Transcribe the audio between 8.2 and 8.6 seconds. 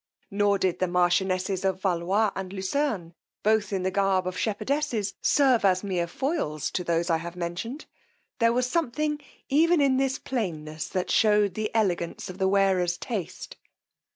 there